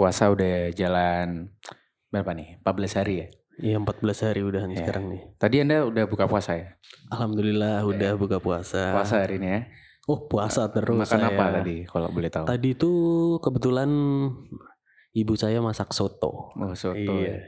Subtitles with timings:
[0.00, 1.52] puasa udah jalan
[2.08, 2.56] berapa nih?
[2.64, 3.26] 14 hari ya?
[3.60, 4.80] Iya 14 hari udah nih Iya.
[4.80, 5.22] sekarang nih.
[5.36, 6.68] Tadi Anda udah buka puasa ya?
[7.12, 8.96] Alhamdulillah udah buka puasa.
[8.96, 9.60] Puasa hari ini ya?
[10.08, 11.28] Oh puasa terus Makan saya.
[11.28, 12.48] apa tadi kalau boleh tahu?
[12.48, 12.92] Tadi itu
[13.38, 13.90] kebetulan
[15.12, 16.48] ibu saya masak soto.
[16.50, 17.36] Oh, soto Iya.
[17.36, 17.38] ya.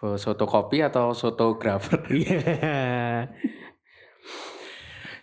[0.00, 2.00] Oh, soto kopi atau soto grafer?
[2.16, 2.40] Iya.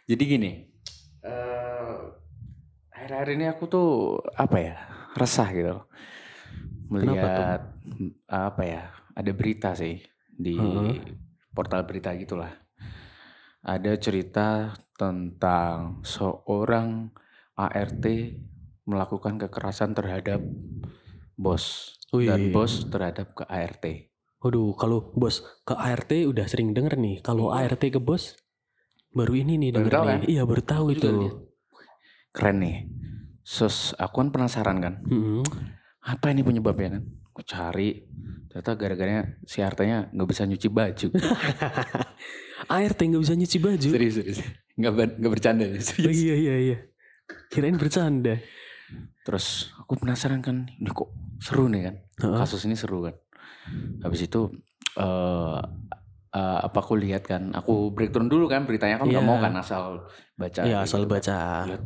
[0.05, 0.51] Jadi gini,
[1.20, 1.95] eh,
[2.93, 3.90] akhir-akhir ini aku tuh
[4.38, 4.76] apa ya
[5.17, 5.81] resah gitu
[6.88, 7.68] melihat
[8.27, 8.84] apa ya
[9.14, 10.96] ada berita sih di Heeh.
[11.52, 12.54] portal berita gitulah.
[13.66, 17.12] Ada cerita tentang seorang
[17.58, 18.05] ART
[18.88, 20.40] melakukan kekerasan terhadap
[21.36, 22.30] bos Wih.
[22.32, 23.85] dan bos terhadap ke ART.
[24.40, 27.20] Waduh, kalau bos ke ART udah sering denger nih.
[27.20, 27.68] Kalau Iya.
[27.68, 28.38] ART ke bos
[29.12, 30.07] baru ini nih Baru denger tahu nih.
[30.13, 30.22] kan?
[30.29, 31.10] Iya, baru tahu itu.
[32.32, 32.77] Keren nih.
[33.41, 34.94] Sus, aku kan penasaran kan.
[35.07, 35.44] Mm-mm.
[36.08, 37.04] Apa ini penyebabnya kan?
[37.27, 38.02] Aku cari,
[38.48, 41.08] ternyata gara-garanya si artanya nggak bisa nyuci baju.
[42.74, 43.90] ART nggak bisa nyuci baju.
[43.90, 44.40] serius, serius.
[44.74, 46.18] Nggak, ber- nggak bercanda ya, Oh, serius.
[46.18, 46.78] iya iya iya.
[47.48, 48.40] Kirain bercanda.
[49.22, 51.96] Terus aku penasaran kan, ini kok seru nih kan?
[52.18, 53.16] Kasus ini seru kan?
[54.02, 54.48] Habis itu
[54.96, 55.60] eh
[56.32, 57.52] eh, apa aku lihat kan?
[57.52, 59.28] Aku breakdown dulu kan beritanya kan nggak Iya.
[59.28, 60.62] mau kan asal baca.
[60.63, 61.10] Iya, gitu asal kan.
[61.12, 61.38] baca.
[61.68, 61.84] Lihat,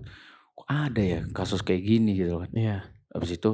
[0.53, 2.49] kok ada ya kasus kayak gini gitu kan?
[2.53, 2.77] Iya.
[3.11, 3.51] Habis itu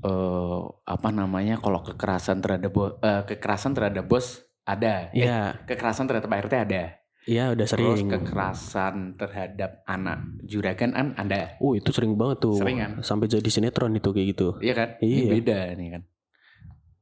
[0.00, 5.10] eh apa namanya kalau kekerasan terhadap eh, kekerasan terhadap bos ada.
[5.12, 6.96] Eh, Iya, kekerasan terhadap ART ada.
[7.28, 8.08] iya udah Terus sering.
[8.08, 11.60] kekerasan terhadap anak juragan kan ada.
[11.60, 12.56] Oh, itu sering banget tuh.
[12.56, 12.92] Sering kan?
[13.04, 14.48] Sampai jadi sinetron itu kayak gitu.
[14.58, 14.88] Iya kan?
[14.98, 15.30] Ini Iya.
[15.30, 16.02] beda nih kan.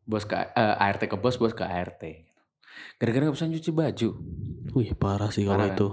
[0.03, 2.03] Bos ke eh, ART ke bos, bos ke ART.
[2.99, 4.09] Gara-gara nggak bisa nyuci baju.
[4.75, 5.77] Wih, parah sih kalau Parah kan?
[5.77, 5.89] itu.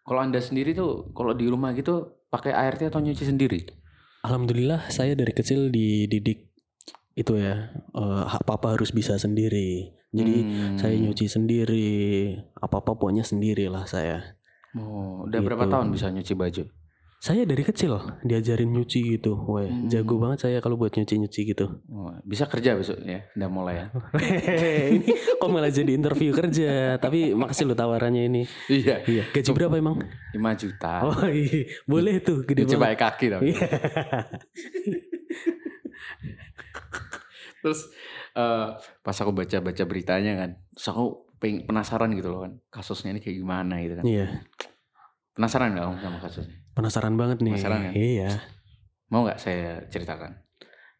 [0.00, 3.60] Kalau anda sendiri tuh, kalau di rumah gitu pakai ART atau nyuci sendiri?
[4.20, 6.52] Alhamdulillah saya dari kecil dididik
[7.14, 9.92] itu ya eh, apa-apa harus bisa sendiri.
[10.10, 10.74] Jadi Hmm.
[10.74, 14.34] saya nyuci sendiri, apa-apa pokoknya sendiri lah saya.
[14.74, 15.72] Oh, udah berapa Gitu.
[15.72, 16.64] tahun bisa nyuci baju?
[17.20, 17.92] Saya dari kecil
[18.24, 19.36] diajarin nyuci gitu.
[19.46, 19.86] Weh, Hmm.
[19.86, 21.68] jago banget saya kalau buat nyuci-nyuci gitu.
[21.86, 23.86] Oh, bisa kerja besok ya, udah mulai ya.
[24.88, 25.04] ini
[25.36, 28.42] kok malah jadi interview kerja, tapi makasih lo tawarannya ini.
[28.72, 30.00] iya, Iya, gaji berapa emang?
[30.32, 30.92] 5 juta.
[31.04, 32.80] Oh iya, boleh tuh, gede banget.
[32.80, 33.44] pakai kaki tapi.
[33.52, 33.68] Iya.
[37.60, 37.80] Terus
[38.32, 38.66] eh,
[38.98, 41.04] pas aku baca-baca beritanya kan, terus aku
[41.38, 44.04] penasaran gitu loh kan, kasusnya ini kayak gimana gitu kan.
[44.08, 44.26] Iya,
[45.30, 46.56] Penasaran nggak kamu sama kasusnya?
[46.72, 47.54] Penasaran banget nih.
[47.56, 47.92] Penasaran kan?
[47.94, 48.30] Iya.
[49.08, 50.32] Mau nggak saya ceritakan?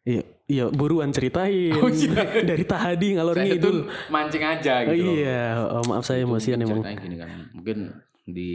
[0.01, 1.77] Iya, iya buruan ceritain.
[1.77, 2.41] Oh, iya.
[2.41, 3.77] Dari tadi ngalor saya ngidul.
[4.09, 5.13] mancing aja Oh, gitu loh.
[5.13, 6.81] iya, oh, maaf saya emosian mungkin emang.
[6.81, 7.77] ceritanya gini kan, mungkin
[8.21, 8.51] di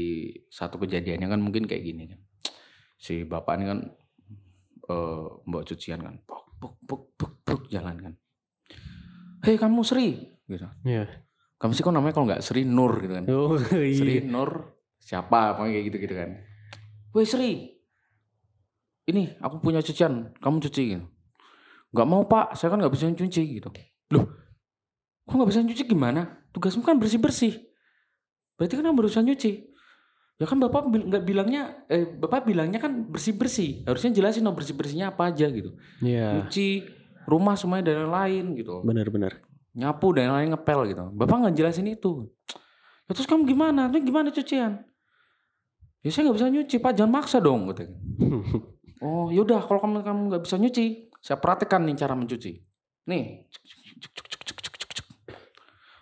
[0.48, 2.18] satu kejadiannya kan mungkin kayak gini kan.
[2.96, 3.78] Si bapak ini kan
[4.86, 8.12] eh bawa cucian kan, puk puk puk puk puk jalan kan.
[9.42, 10.18] Hei kamu Sri,
[10.50, 10.66] gitu.
[10.82, 11.06] Iya.
[11.56, 13.24] Kamu sih kok namanya kalau nggak Sri Nur gitu kan.
[13.30, 14.26] Oh Sri iya.
[14.26, 16.30] Nur siapa pokoknya kayak gitu gitu kan.
[17.16, 17.72] Woi Sri,
[19.08, 21.06] ini aku punya cucian, kamu cuci gitu.
[21.96, 23.72] Nggak mau pak, saya kan nggak bisa cuci gitu.
[24.12, 24.28] Loh,
[25.24, 26.44] kok nggak bisa cuci gimana?
[26.52, 27.56] Tugasmu kan bersih bersih.
[28.60, 29.64] Berarti kan kamu berusaha nyuci.
[30.36, 33.80] Ya kan bapak bil- nggak bilangnya, eh bapak bilangnya kan bersih bersih.
[33.88, 35.72] Harusnya jelasin dong bersih bersihnya apa aja gitu.
[36.04, 36.84] Iya, Nyuci
[37.24, 39.40] rumah semuanya dan lain-lain gitu benar-benar.
[39.72, 41.04] nyapu dan lain ngepel gitu.
[41.16, 42.28] Bapak nggak jelasin itu.
[43.08, 43.88] Ya, terus kamu gimana?
[43.88, 44.84] Ini gimana cucian?
[46.04, 46.92] Ya saya nggak bisa nyuci, Pak.
[46.96, 47.84] Jangan maksa dong, gitu.
[48.96, 52.64] Oh, yaudah kalau kamu kamu nggak bisa nyuci, saya praktekkan nih cara mencuci.
[53.12, 53.44] Nih.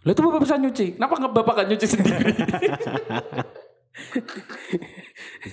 [0.06, 0.94] Lah itu bapak bisa nyuci.
[0.94, 2.22] Kenapa nggak bapak nggak nyuci sendiri?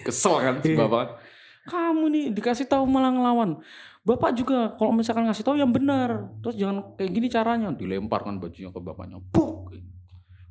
[0.06, 1.18] Kesel kan si bapak.
[1.66, 3.58] Kamu nih dikasih tahu malah ngelawan.
[4.02, 6.30] Bapak juga kalau misalkan ngasih tahu yang benar.
[6.46, 7.70] Terus jangan kayak gini caranya.
[7.74, 9.18] Dilemparkan bajunya ke bapaknya.
[9.30, 9.72] Puk.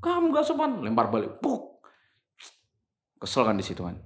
[0.01, 0.81] Kamu gak sopan.
[0.81, 1.43] Lempar balik.
[1.43, 1.80] Puk.
[3.21, 4.01] Kesel kan di situ kan.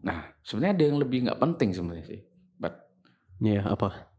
[0.00, 2.20] Nah sebenarnya ada yang lebih nggak penting sebenarnya sih.
[2.56, 2.88] But
[3.38, 4.14] Iya, apa?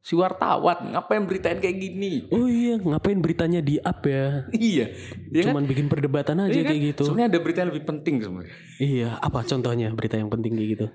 [0.00, 2.24] si wartawan ngapain beritain kayak gini?
[2.32, 4.48] Oh iya, ngapain beritanya di up ya?
[4.56, 4.96] iya.
[5.28, 5.52] Kan?
[5.52, 6.70] Cuman bikin perdebatan aja Iya kan?
[6.72, 7.02] kayak gitu.
[7.04, 8.56] Sebenarnya ada berita yang lebih penting sebenarnya.
[8.80, 10.86] Iya, apa contohnya berita yang penting kayak gitu?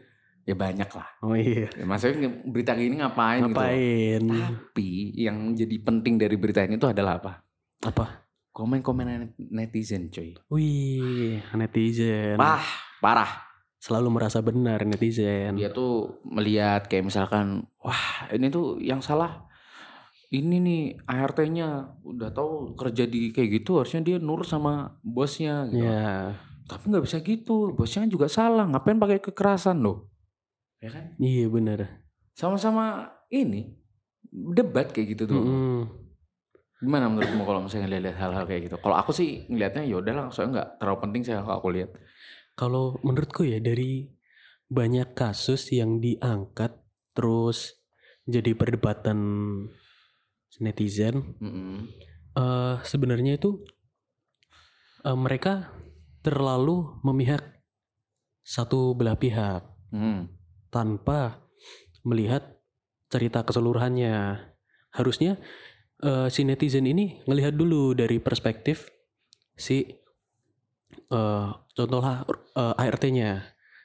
[0.46, 1.08] Ya banyak lah.
[1.22, 1.70] Oh iya.
[1.74, 3.54] Ya, maksudnya berita kayak gini ngapain, gitu.
[3.54, 4.22] Ngapain?
[4.26, 4.90] Tapi
[5.22, 7.46] yang jadi penting dari berita ini tuh adalah apa?
[7.86, 8.25] Apa?
[8.56, 10.32] Komen-komen netizen coy.
[10.48, 12.40] Wih, netizen.
[12.40, 12.64] Wah,
[13.04, 13.44] parah.
[13.84, 15.60] Selalu merasa benar netizen.
[15.60, 19.44] Dia tuh melihat kayak misalkan, wah ini tuh yang salah.
[20.32, 25.84] Ini nih ART-nya udah tahu kerja di kayak gitu harusnya dia nurut sama bosnya gitu.
[25.84, 26.40] Iya.
[26.64, 28.72] Tapi nggak bisa gitu, bosnya juga salah.
[28.72, 30.08] Ngapain pakai kekerasan loh?
[30.80, 31.12] Ya kan?
[31.20, 32.08] Iya benar.
[32.32, 33.76] Sama-sama ini
[34.32, 35.44] debat kayak gitu tuh.
[35.44, 36.05] Mm-mm.
[36.86, 38.78] Gimana menurutmu kalau misalnya lihat hal-hal kayak gitu?
[38.78, 41.90] Kalau aku sih ngelihatnya ya udahlah, soalnya nggak terlalu penting sih kalau aku lihat.
[42.54, 44.06] Kalau menurutku ya dari
[44.70, 46.78] banyak kasus yang diangkat
[47.18, 47.82] terus
[48.30, 49.18] jadi perdebatan
[50.62, 51.90] netizen, Mm-mm.
[52.38, 53.66] eh sebenarnya itu
[55.04, 55.74] eh, mereka
[56.22, 57.44] terlalu memihak
[58.46, 60.28] satu belah pihak Hmm.
[60.70, 61.46] tanpa
[62.04, 62.62] melihat
[63.08, 64.44] cerita keseluruhannya.
[64.92, 65.40] Harusnya
[66.04, 68.90] eh, si netizen ini ngelihat dulu dari perspektif
[69.56, 69.88] si
[71.12, 72.26] eh contohlah
[72.56, 73.32] eh, ART-nya.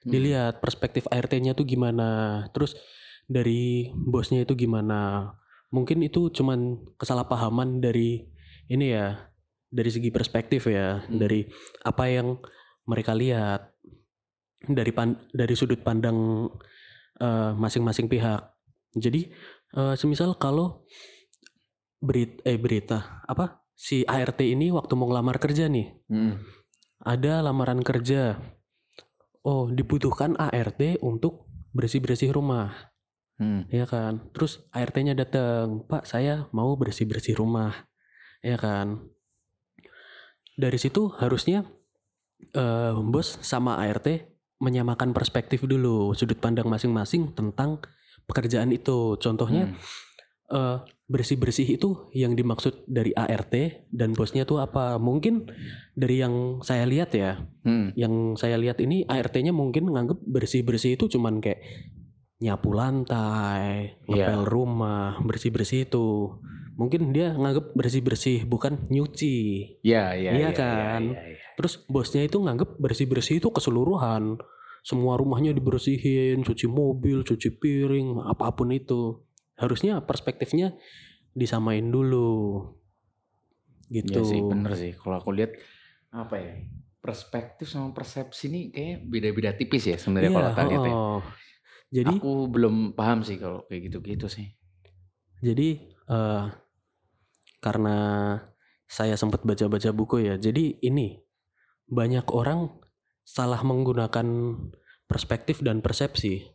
[0.00, 0.10] Hmm.
[0.10, 2.42] Dilihat perspektif ART-nya tuh gimana.
[2.56, 2.74] Terus
[3.28, 5.32] dari bosnya itu gimana.
[5.70, 8.26] Mungkin itu cuman kesalahpahaman dari
[8.66, 9.30] ini ya,
[9.70, 11.18] dari segi perspektif ya, Hmm.
[11.20, 11.46] dari
[11.84, 12.40] apa yang
[12.88, 13.70] mereka lihat
[14.66, 16.48] dari pan- dari sudut pandang
[17.60, 18.40] masing-masing pihak.
[18.96, 19.28] Jadi
[19.76, 20.88] eh, semisal kalau
[22.00, 26.32] berita eh berita apa si ART ini waktu mau ngelamar kerja nih, Mm.
[27.04, 28.36] ada lamaran kerja.
[29.40, 32.92] Oh, dibutuhkan ART untuk bersih-bersih rumah,
[33.40, 33.64] Hmm.
[33.72, 34.20] ya kan?
[34.36, 37.88] Terus ART-nya datang, "Pak, saya mau bersih-bersih rumah."
[38.44, 39.08] Ya kan?
[40.60, 41.64] Dari situ harusnya
[42.52, 44.08] eh, bos sama ART
[44.60, 47.80] menyamakan perspektif dulu, sudut pandang masing-masing tentang
[48.28, 49.16] pekerjaan itu.
[49.20, 49.76] Contohnya Hmm.
[50.50, 50.76] Eh,
[51.06, 53.54] bersih-bersih itu yang dimaksud dari ART
[53.90, 54.98] dan bosnya tuh apa?
[54.98, 55.50] Mungkin
[55.94, 57.90] dari yang saya lihat ya, Hmm.
[57.94, 61.62] yang saya lihat ini ART-nya mungkin nganggep bersih-bersih itu cuman kayak
[62.40, 64.32] nyapu lantai, Iya.
[64.32, 66.38] ngepel rumah, bersih-bersih itu.
[66.78, 69.36] Mungkin dia nganggep bersih-bersih bukan nyuci.
[69.84, 71.02] Ya, ya, Iya ya, kan?
[71.12, 71.38] ya, ya, ya.
[71.60, 74.40] Terus bosnya itu nganggep bersih-bersih itu keseluruhan.
[74.80, 79.20] Semua rumahnya dibersihin, cuci mobil, cuci piring, apa pun itu.
[79.60, 80.72] Harusnya perspektifnya
[81.36, 82.64] disamain dulu.
[83.92, 84.10] Gitu.
[84.10, 84.92] Iya sih, bener sih.
[84.96, 85.54] Kalau aku lihat
[86.10, 86.52] apa ya?
[87.00, 90.92] Perspektif sama persepsi ini kayak beda-beda tipis ya sebenarnya Iya, kalau lihat ya.
[90.92, 91.20] oh.
[91.90, 94.46] Jadi Aku belum paham sih kalau kayak gitu-gitu sih.
[95.42, 96.44] Jadi eh
[97.60, 97.96] karena
[98.90, 100.34] saya sempat baca-baca buku ya.
[100.38, 101.18] Jadi ini
[101.86, 102.70] banyak orang
[103.26, 104.26] salah menggunakan
[105.06, 106.50] perspektif dan persepsi.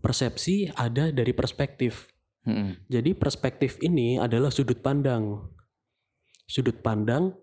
[0.00, 2.08] Persepsi ada dari perspektif.
[2.48, 2.88] Mm-mm.
[2.88, 5.52] Jadi perspektif ini adalah sudut pandang.
[6.48, 7.36] Sudut pandang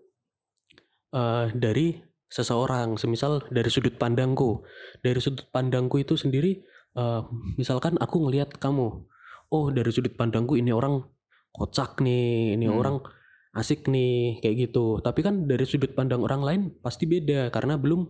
[1.14, 1.94] eh, dari
[2.28, 2.98] seseorang.
[2.98, 4.66] Semisal dari sudut pandangku.
[5.00, 6.60] Dari sudut pandangku itu sendiri,
[6.98, 7.22] eh,
[7.56, 9.06] misalkan aku ngelihat kamu.
[9.48, 11.06] Oh dari sudut pandangku ini orang
[11.54, 12.78] kocak nih, ini Hmm.
[12.78, 12.96] orang
[13.56, 15.00] asik nih, kayak gitu.
[15.00, 18.06] Tapi kan dari sudut pandang orang lain pasti beda karena belum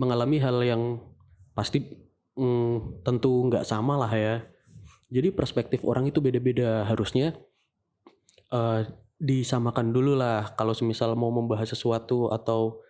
[0.00, 0.98] mengalami hal yang
[1.54, 1.78] pasti
[2.34, 4.42] mm, tentu nggak sama lah ya.
[5.14, 6.82] Jadi perspektif orang itu beda-beda.
[6.82, 7.38] Harusnya
[8.50, 8.80] eh,
[9.22, 10.58] disamakan dulu lah.
[10.58, 12.82] Kalau semisal mau membahas sesuatu atau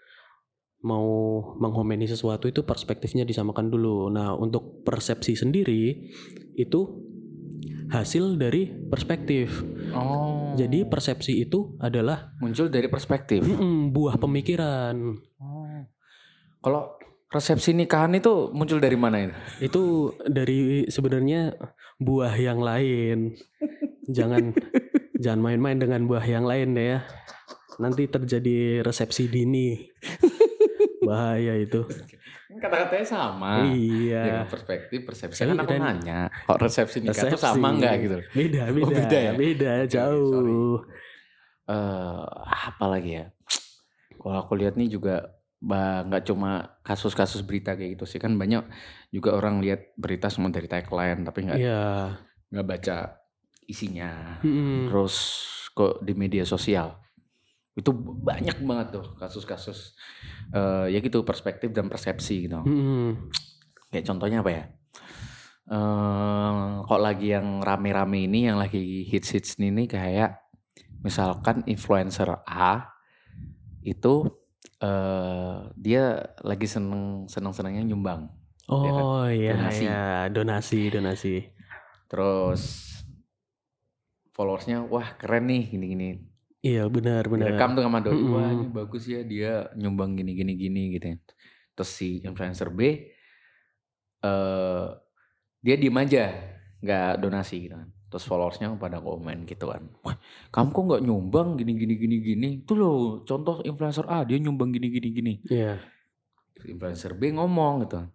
[0.84, 4.12] mau menghomeni sesuatu itu perspektifnya disamakan dulu.
[4.12, 6.12] Nah untuk persepsi sendiri
[6.56, 6.80] itu
[7.88, 9.64] hasil dari perspektif.
[9.96, 10.52] Oh.
[10.56, 13.44] Jadi persepsi itu adalah muncul dari perspektif.
[13.44, 14.96] mm-mm, buah pemikiran.
[15.40, 15.80] Oh.
[16.60, 16.96] Kalau
[17.32, 19.34] resepsi nikahan itu muncul dari mana itu?
[19.64, 19.82] Itu
[20.28, 21.56] dari sebenarnya
[21.96, 23.38] buah yang lain.
[24.06, 24.52] Jangan
[25.22, 27.00] jangan main-main dengan buah yang lain deh ya.
[27.76, 29.78] Nanti terjadi resepsi dini.
[31.02, 31.84] Bahaya itu.
[32.54, 33.66] Kata-katanya sama.
[33.68, 34.22] Iya.
[34.24, 35.42] Ya, perspektif, persepsi.
[35.42, 37.44] Kan aku dan- nanya, kok resepsi nikah itu Resepsi.
[37.44, 38.18] sama enggak gitu?
[38.32, 38.84] Beda, beda.
[38.84, 39.32] Oh, beda ya?
[39.34, 40.74] Beda, Oke, jauh.
[41.64, 43.26] eh apa lagi ya?
[44.14, 48.68] Kalau aku lihat nih juga nggak cuma kasus-kasus berita kayak gitu sih kan banyak
[49.08, 51.60] juga orang lihat berita semua dari tagline tapi nggak
[52.52, 52.96] nggak baca
[53.64, 54.38] isinya.
[54.44, 54.92] Mm-mm.
[54.92, 55.16] Terus
[55.72, 57.00] kok di media sosial
[57.74, 59.98] itu banyak banget tuh kasus-kasus
[60.54, 62.60] eh ya gitu perspektif dan persepsi gitu.
[62.60, 63.32] Mm-mm.
[63.90, 64.64] Kayak contohnya apa ya?
[65.64, 66.52] eh
[66.84, 70.44] kok lagi yang rame-rame ini yang lagi hits-hits ini kayak
[71.00, 72.92] misalkan influencer A
[73.80, 74.43] itu
[74.82, 76.02] eh dia
[76.42, 78.30] lagi seneng seneng senengnya nyumbang
[78.64, 79.84] Oh iya, Donasi.
[79.84, 80.00] iya,
[80.32, 81.34] donasi, donasi.
[82.08, 82.62] terus
[84.32, 86.08] followersnya wah keren nih gini gini
[86.64, 87.52] Iya benar, benar.
[87.52, 88.32] direkam tuh sama doi Mm-mm.
[88.32, 91.16] wah ini bagus ya dia nyumbang gini gini gini gitu ya.
[91.76, 92.80] terus si influencer B
[94.24, 94.86] eh
[95.60, 96.24] dia diem aja
[96.80, 100.14] nggak donasi gitu kan terus followersnya pada komen gitu kan wah
[100.48, 104.70] kamu kok nggak nyumbang gini gini gini gini itu loh contoh influencer A dia nyumbang
[104.70, 105.82] gini gini gini Iya,
[106.54, 108.06] Terus influencer B ngomong gitu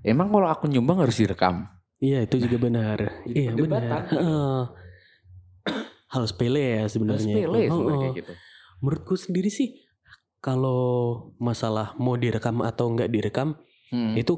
[0.00, 1.66] emang kalau aku nyumbang harus direkam
[1.98, 2.98] iya itu juga benar.
[3.24, 4.06] Iya benar.
[4.08, 4.60] Heeh.
[6.08, 7.22] hal sepele ya Hal sebenarnya.
[7.24, 7.72] sepele itu.
[7.72, 8.14] sebenarnya Oh, oh.
[8.14, 8.32] gitu.
[8.78, 9.82] Menurutku sendiri sih
[10.38, 10.82] kalau
[11.36, 13.58] masalah mau direkam atau nggak direkam
[13.88, 14.14] Hmm.
[14.14, 14.34] itu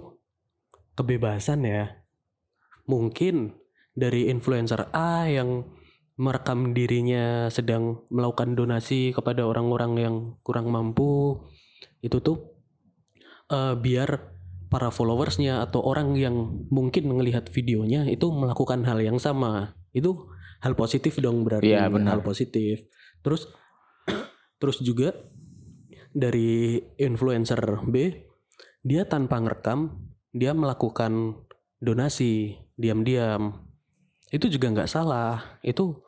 [0.93, 2.03] kebebasan ya.
[2.85, 3.55] Mungkin
[3.95, 5.63] dari influencer A yang
[6.15, 11.43] merekam dirinya sedang melakukan donasi kepada orang-orang yang kurang mampu.
[12.03, 12.39] Itu tuh
[13.51, 14.35] eh, biar
[14.71, 19.79] para followersnya atau orang yang mungkin melihat videonya itu melakukan hal yang sama.
[19.95, 20.31] Itu
[20.63, 22.19] hal positif dong berarti Iya, benar.
[22.19, 22.91] hal positif.
[23.23, 23.51] Terus
[24.61, 25.15] terus juga
[26.15, 28.27] dari influencer B
[28.87, 31.43] dia tanpa ngerekam dia melakukan
[31.79, 32.59] donasi.
[32.75, 33.74] Diam-diam
[34.35, 35.63] itu juga nggak salah.
[35.63, 36.03] Itu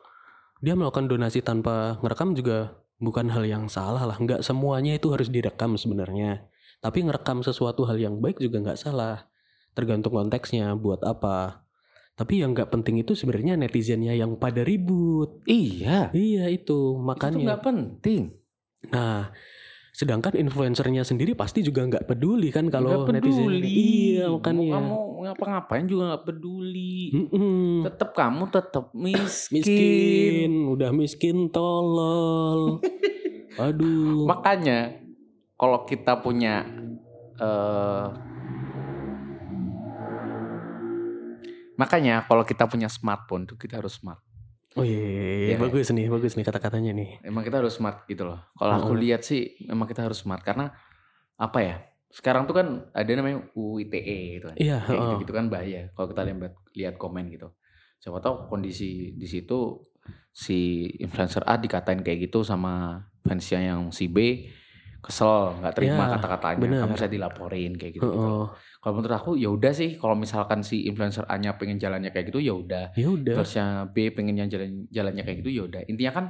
[0.59, 4.19] dia melakukan donasi tanpa ngerekam juga bukan hal yang salah lah.
[4.19, 6.43] Nggak semuanya itu harus direkam sebenarnya.
[6.83, 9.31] Tapi ngerekam sesuatu hal yang baik juga nggak salah.
[9.71, 11.63] Tergantung konteksnya buat apa.
[12.17, 15.45] Tapi yang nggak penting itu sebenarnya netizennya yang pada ribut.
[15.47, 16.11] Iya.
[16.11, 16.97] iya itu.
[16.97, 18.33] Itu makanya nggak penting.
[18.89, 19.29] Nah,
[19.93, 23.61] sedangkan influencernya sendiri pasti juga nggak peduli kan kalau netizen.
[23.61, 24.81] Iya makanya.
[24.81, 27.13] kamu ngapa-ngapain juga nggak peduli.
[27.15, 27.85] Mm-mm.
[27.87, 29.49] Tetap kamu tetap miskin.
[29.53, 32.83] miskin, udah miskin tolol.
[33.65, 34.29] Aduh.
[34.29, 35.01] Makanya
[35.57, 36.69] kalau kita punya
[37.41, 38.09] eh
[41.77, 44.17] Makanya kalau kita punya smartphone tuh kita harus smart.
[44.77, 47.09] Oh iya, iya, iya, Iya, bagus nih, bagus nih kata-katanya nih.
[47.25, 48.41] Emang kita harus smart gitu loh.
[48.57, 50.73] Kalau aku lihat sih memang kita harus smart karena
[51.37, 51.77] apa ya?
[52.07, 54.57] Sekarang tuh kan ada namanya UU ITE gitu kan.
[54.57, 56.39] Iya, Kayak gitu, gitu kan bahaya kalau kita lihat
[56.73, 57.51] lihat komen gitu.
[57.99, 59.83] Siapa tahu kondisi di situ
[60.31, 64.47] si influencer A dikatain kayak gitu sama fansnya yang si B
[64.97, 66.79] kesel nggak terima Iya, kata-katanya bener.
[66.83, 68.17] kamu saya dilaporin kayak gitu, gitu.
[68.17, 68.43] Heeh.
[68.81, 72.39] Kalau menurut aku ya udah sih kalau misalkan si influencer A-nya pengen jalannya kayak gitu
[72.39, 72.91] ya udah.
[72.97, 73.07] Ya.
[73.11, 75.81] Terusnya B pengen yang jalan jalannya kayak gitu ya udah.
[75.85, 76.25] Intinya kan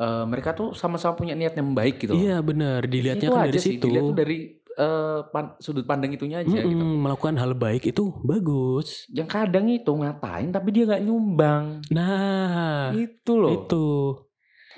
[0.00, 2.14] eh, mereka tuh sama-sama punya niat yang baik gitu.
[2.16, 3.84] Iya benar, dilihatnya Itu kan dari sih, situ.
[3.90, 4.38] Dilihat tuh dari
[4.80, 6.64] eh, pan- sudut pandang itunya aja gitu.
[6.66, 9.04] Mm-mm, melakukan hal baik itu bagus.
[9.08, 11.84] Yang kadang itu ngatain tapi dia nggak nyumbang.
[11.92, 13.52] Nah, itu loh.
[13.60, 13.86] itu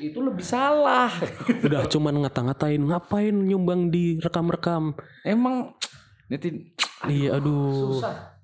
[0.02, 1.12] Itu lebih salah.
[1.66, 4.98] udah cuman ngata-ngatain ngapain nyumbang di rekam-rekam.
[5.22, 5.78] Emang
[6.26, 7.94] nanti Iya, aduh.
[7.94, 8.34] susah.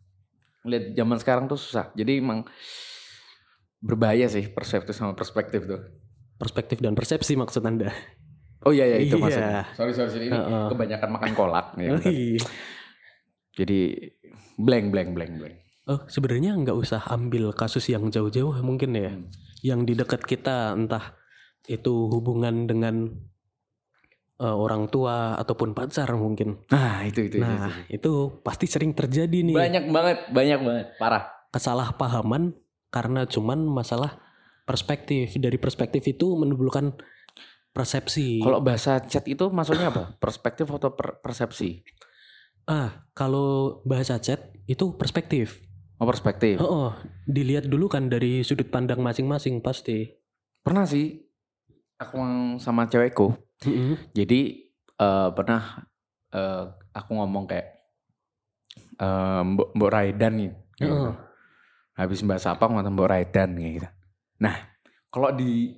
[0.62, 1.90] Lihat zaman sekarang tuh susah.
[1.92, 2.46] Jadi emang
[3.78, 5.82] berbahaya sih perspektif sama perspektif tuh.
[6.36, 7.90] Perspektif dan persepsi maksud Anda.
[8.60, 9.22] Oh iya iya itu Iya.
[9.22, 9.62] maksudnya.
[9.72, 10.26] Sorry sorry sorry.
[10.26, 10.66] ini Heeh.
[10.68, 11.94] kebanyakan makan kolak ya.
[11.94, 12.02] bener.
[12.04, 12.42] Iya.
[13.54, 13.80] Jadi
[14.56, 15.56] blank blank blank blank.
[15.84, 19.08] Oh, sebenarnya nggak usah ambil kasus yang jauh-jauh mungkin ya.
[19.08, 19.26] Hmm.
[19.60, 21.16] Yang di dekat kita entah
[21.64, 23.08] itu hubungan dengan
[24.36, 26.62] eh, orang tua ataupun pacar mungkin.
[26.68, 27.98] Nah itu itu, itu, Nah, itu.
[27.98, 29.56] itu pasti sering terjadi nih.
[29.56, 31.24] Banyak banget banyak banget parah.
[31.48, 32.52] kesalahpahaman
[32.88, 34.20] karena cuman masalah
[34.62, 35.32] perspektif.
[35.34, 36.92] Dari perspektif itu menimbulkan
[37.78, 38.42] persepsi.
[38.42, 40.10] Kalau bahasa chat itu maksudnya apa?
[40.22, 41.86] Perspektif atau per- persepsi?
[42.68, 45.64] ah, kalau bahasa chat itu perspektif.
[45.96, 46.60] Oh perspektif.
[46.60, 46.92] Oh,
[47.24, 50.04] dilihat dulu kan dari sudut pandang masing-masing pasti.
[50.60, 51.16] Pernah sih
[51.96, 52.20] aku
[52.60, 53.32] sama cewekku.
[53.64, 54.12] Mm-mm.
[54.12, 54.68] Jadi
[55.00, 55.88] eh, pernah
[56.28, 57.68] eh, aku ngomong kayak
[59.00, 60.50] eh, Mbok Mbok Raidan nih.
[60.76, 61.16] gitu.
[61.96, 63.88] Habis Mbak Sapa ngomong Mbok Raidan kayak gitu.
[64.44, 64.54] Nah,
[65.08, 65.72] kalau di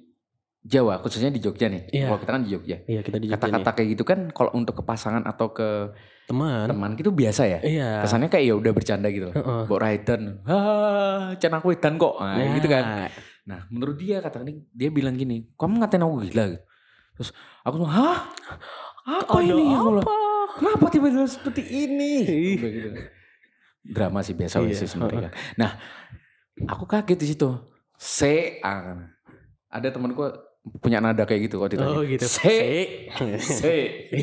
[0.61, 1.89] Jawa khususnya di Jogja nih.
[1.89, 2.07] Iya.
[2.13, 2.77] Kalau kita kan di Jogja.
[2.85, 3.41] Iya kita di Jogja.
[3.41, 5.97] Kata-kata kayak gitu kan kalau untuk ke pasangan atau ke
[6.29, 6.69] teman.
[6.69, 7.59] teman gitu biasa ya.
[7.65, 7.91] Iya.
[8.05, 9.35] Kesannya kayak ya udah bercanda gitu loh.
[9.41, 9.63] Heeh.
[9.65, 10.23] Mbok Raidan.
[10.45, 12.15] Ah, can aku edan kok.
[12.21, 12.85] Nah, gitu kan.
[13.49, 16.63] Nah, menurut dia kata ini dia bilang gini, kamu ngatain aku gila gitu.
[17.17, 17.31] Terus
[17.65, 18.19] aku tuh, hah?
[19.09, 19.65] Apa ada ini?
[19.73, 20.15] Aku apa?
[20.61, 22.13] Kenapa tiba-tiba seperti ini?
[22.61, 22.89] Aku gitu.
[23.81, 24.77] Drama sih biasa Iya.
[24.77, 25.33] sih sebenarnya.
[25.61, 25.73] Nah,
[26.69, 27.49] aku kaget di situ.
[27.97, 28.61] Se,
[29.67, 30.29] ada temanku
[30.61, 31.97] punya nada kayak gitu kok ditanya.
[31.97, 32.25] Oh gitu.
[32.25, 32.57] Se,
[33.11, 33.27] Se.
[33.41, 33.77] se,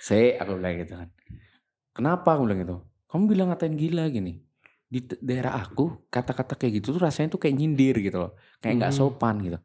[0.06, 1.08] se, aku bilang gitu kan.
[1.92, 2.76] Kenapa aku bilang gitu?
[3.10, 4.40] Kamu bilang ngatain gila gini.
[4.90, 8.32] Di daerah aku kata-kata kayak gitu tuh rasanya tuh kayak nyindir gitu loh.
[8.58, 8.98] Kayak nggak Hmm.
[8.98, 9.58] sopan gitu.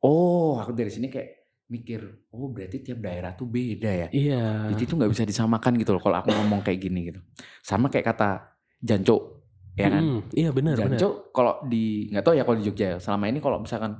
[0.00, 1.28] Oh, aku dari sini kayak
[1.70, 2.00] mikir,
[2.34, 4.08] oh berarti tiap daerah tuh beda ya.
[4.10, 4.72] Iya.
[4.74, 7.20] Jadi itu nggak bisa disamakan gitu loh kalau aku ngomong kayak gini gitu.
[7.62, 9.39] Sama kayak kata jancuk,
[9.74, 10.02] ya kan?
[10.02, 10.98] Mm, Iya benar benar.
[10.98, 12.86] Jancuk kalau di nggak tahu ya kalau di Jogja.
[12.86, 12.96] ya.
[12.98, 13.98] Selama ini kalau misalkan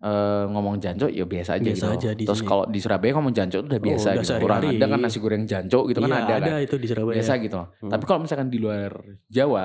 [0.00, 1.92] eh, ngomong jancuk ya biasa aja Biasa gitu.
[1.92, 4.32] aja di Terus kalau di Surabaya ngomong tuh udah Oh, biasa udah gitu.
[4.38, 6.60] Kurang ada kan nasi goreng jancuk gitu kan Iya, ada, kan.
[6.60, 7.16] itu di Surabaya.
[7.20, 7.60] Biasa gitu.
[7.60, 7.90] Hmm.
[7.90, 8.90] Tapi kalau misalkan di luar
[9.26, 9.64] Jawa,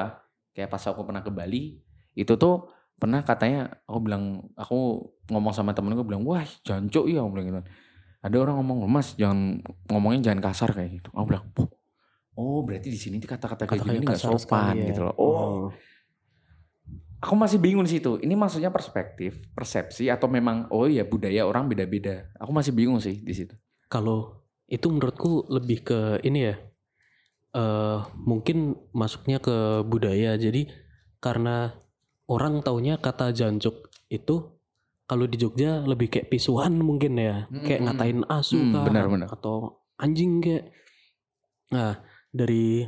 [0.51, 1.79] kayak pas aku pernah ke Bali,
[2.13, 4.23] itu tuh pernah katanya aku bilang
[4.53, 7.59] aku ngomong sama temen gue bilang wah jancuk ya aku bilang gitu
[8.23, 11.43] ada orang ngomong mas jangan ngomongnya jangan kasar kayak gitu aku bilang
[12.35, 14.87] "Oh, oh berarti di sini kata-kata kayak gini nggak sopan sekali ya.
[14.91, 15.71] gitu loh oh
[17.15, 18.21] Aku masih bingung di situ.
[18.21, 22.29] Ini maksudnya perspektif, persepsi atau memang oh ya budaya orang beda-beda.
[22.37, 23.57] Aku masih bingung sih di situ.
[23.89, 26.55] Kalau itu menurutku lebih ke ini ya.
[27.55, 30.37] eh mungkin masuknya ke budaya.
[30.37, 30.69] Jadi
[31.17, 31.73] karena
[32.27, 34.51] orang taunya kata jancuk itu
[35.07, 37.49] kalau di Jogja lebih kayak pisuan mungkin ya.
[37.49, 39.27] Mm, Kayak ngatain asu Mm, kah, benar-benar.
[39.33, 40.69] atau anjing kayak.
[41.73, 42.83] Nah, dari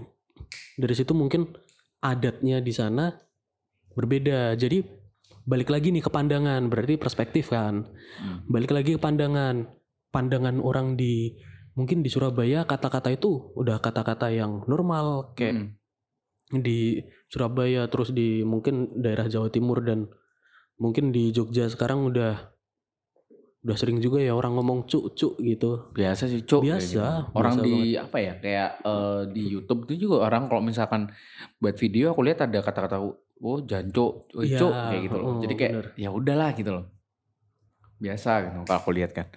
[0.75, 1.47] dari situ mungkin
[2.03, 3.07] adatnya di sana
[3.95, 4.53] berbeda.
[4.59, 4.83] Jadi
[5.47, 7.87] balik lagi nih ke pandangan, berarti perspektif kan.
[8.19, 8.43] Hmm.
[8.51, 9.71] Balik lagi ke pandangan.
[10.11, 11.31] Pandangan orang di
[11.77, 15.77] mungkin di Surabaya kata-kata itu udah kata-kata yang normal kayak
[16.47, 16.63] Mm.
[16.63, 20.09] di Surabaya terus di mungkin daerah Jawa Timur dan
[20.81, 22.56] mungkin di Jogja sekarang udah
[23.65, 25.91] udah sering juga ya orang ngomong cuk cuk gitu.
[25.91, 26.63] Biasa sih, Cuk.
[26.63, 27.33] Biasa.
[27.33, 28.33] Orang biasa di apa ya?
[28.37, 31.09] Kayak eh, di YouTube itu juga orang kalau misalkan
[31.57, 32.97] buat video aku lihat ada kata-kata
[33.37, 35.25] oh jancuk, oh, Iya, cuk kayak gitu loh.
[35.25, 36.85] oh, Jadi kayak ya udahlah gitu loh.
[37.97, 39.27] Biasa gitu kalau aku lihat kan.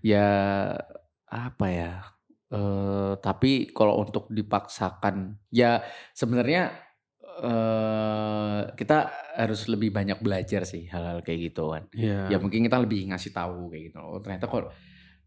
[0.00, 0.26] Ya
[1.28, 1.92] apa ya?
[2.50, 5.86] eh tapi kalau untuk dipaksakan ya
[6.18, 6.74] sebenarnya
[7.40, 8.98] eh kita
[9.34, 11.84] harus lebih banyak belajar sih hal-hal kayak gitu kan.
[11.90, 12.28] Iya.
[12.28, 14.68] ya mungkin kita lebih ngasih tahu kayak gitu oh ternyata kalau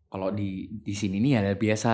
[0.06, 1.94] kalau di di sini nih ada biasa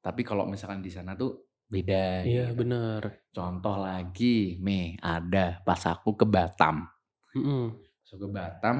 [0.00, 2.58] tapi kalau misalkan di sana tuh beda Iya, gitu.
[2.58, 3.02] benar.
[3.30, 6.88] contoh lagi me ada pas aku ke Batam
[7.30, 7.76] Mm-mm.
[7.76, 8.76] Pas aku ke Batam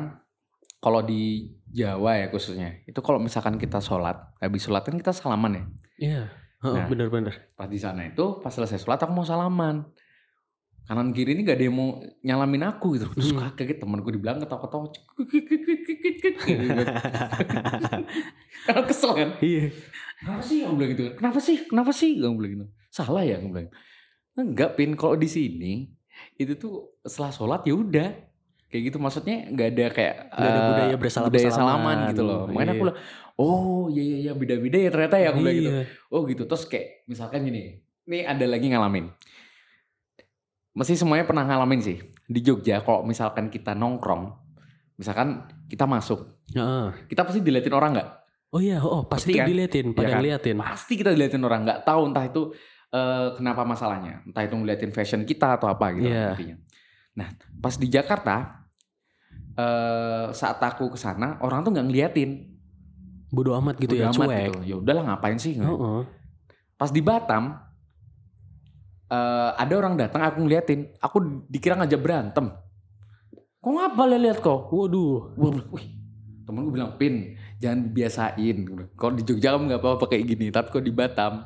[0.77, 5.53] kalau di Jawa ya khususnya itu kalau misalkan kita sholat habis sholat kan kita salaman
[5.53, 5.65] ya
[6.01, 6.23] Iya.
[6.61, 6.87] Heeh, Nah.
[6.87, 7.33] benar-benar.
[7.53, 9.85] pas di sana itu pas selesai sholat aku mau salaman
[10.91, 11.89] kanan kiri ini gak ada yang mau
[12.21, 13.47] nyalamin aku gitu terus Hmm.
[13.55, 14.91] kaget temanku di belakang ketawa-ketawa
[18.61, 19.71] karena kesel kan Iya.
[20.19, 23.51] kenapa sih kamu bilang gitu kenapa sih kenapa sih kamu bilang gitu salah ya kamu
[23.51, 23.69] bilang
[24.37, 25.73] enggak pin kalau di sini
[26.37, 28.09] itu tuh setelah sholat ya udah
[28.67, 31.71] kayak gitu maksudnya nggak ada kayak Nggak ada eh, budaya bersalam- budaya bersalaman.
[31.71, 32.85] salaman gitu loh makanya aku Iya.
[32.85, 32.99] bilang
[33.37, 33.57] oh
[33.89, 35.83] iya iya iya beda-beda ya ternyata ya aku bilang gitu Iya.
[36.09, 36.43] Oh gitu.
[36.45, 37.63] Terus kayak misalkan gini.
[38.05, 39.07] Nih ada lagi ngalamin.
[40.81, 42.01] Mesti semuanya pernah ngalamin sih.
[42.25, 44.33] Di Jogja kalau misalkan kita nongkrong.
[44.97, 46.41] Misalkan kita masuk.
[46.51, 47.05] Heeh.
[47.07, 48.09] Kita pasti diliatin orang nggak?
[48.51, 49.47] Oh iya, oh Pasti pasti, kan?
[49.47, 50.19] diliatin, pada Iya kan?
[50.19, 50.57] ngeliatin.
[50.59, 51.61] Pasti kita diliatin orang.
[51.63, 52.43] nggak tahu entah itu
[52.91, 54.25] eh, kenapa masalahnya.
[54.25, 56.33] Entah itu ngeliatin fashion kita atau apa gitu Iya.
[56.33, 56.57] intinya.
[57.15, 57.29] Nah
[57.61, 58.57] pas di Jakarta.
[59.51, 62.31] eh saat aku ke sana orang tuh nggak ngeliatin.
[63.29, 64.41] Bodoh amat gitu Bodo ya, amat cuek.
[64.49, 64.61] gitu.
[64.65, 65.55] Ya udahlah ngapain sih?
[65.55, 66.01] Heeh.
[66.75, 67.59] Pas di Batam
[69.11, 72.55] eh ada orang datang aku ngeliatin, aku dikira ngajak berantem.
[73.61, 74.73] Kok ngapa lihat kok?
[74.73, 75.37] Waduh.
[75.75, 75.87] Wih,
[76.49, 78.57] temen gue bilang, Pin, jangan dibiasain.
[78.97, 81.45] Kalau di Jogja kamu nggak apa-apa kayak gini, tapi kalau di Batam,